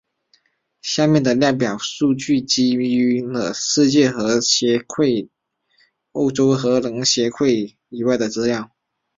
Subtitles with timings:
[0.81, 5.29] 下面的列表数据基于除了世界核协会
[6.11, 8.71] 和欧洲核能协会以外的资料。